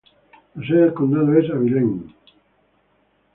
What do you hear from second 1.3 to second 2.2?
es Abilene.